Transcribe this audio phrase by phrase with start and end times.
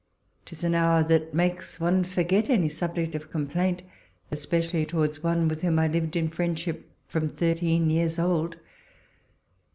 [0.45, 3.83] 'Tis an hour that makes one forget any subject of com plaint,
[4.31, 8.55] especially towards one with whom I liv'ed in friendship from thirteen years old.